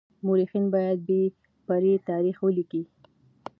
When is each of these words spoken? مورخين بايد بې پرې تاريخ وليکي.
مورخين 0.25 0.65
بايد 0.73 0.99
بې 1.07 1.21
پرې 1.67 1.93
تاريخ 2.09 2.35
وليکي. 2.41 2.83